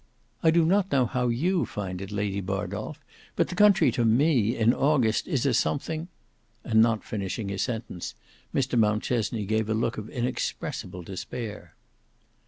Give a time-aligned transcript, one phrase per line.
[0.41, 2.97] I do not know how you find it, Lady Bardolf,
[3.35, 8.15] but the country to me in August is a something;"—and not finishing his sentence,
[8.51, 11.75] Mr Mountchesney gave a look of inexpressible despair.